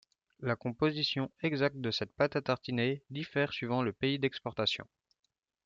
La 0.39 0.55
composition 0.55 1.29
exacte 1.43 1.75
de 1.77 1.91
cette 1.91 2.11
pâte 2.15 2.35
à 2.35 2.41
tartiner 2.41 3.03
diffère 3.11 3.53
suivant 3.53 3.83
le 3.83 3.93
pays 3.93 4.17
d'exportation. 4.17 4.87